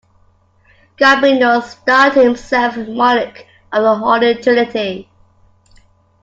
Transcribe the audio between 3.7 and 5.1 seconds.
of the Holy Trinity.